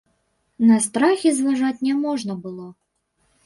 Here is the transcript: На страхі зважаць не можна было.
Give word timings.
На 0.69 0.79
страхі 0.85 1.33
зважаць 1.41 1.85
не 1.91 1.95
можна 2.05 2.41
было. 2.49 2.67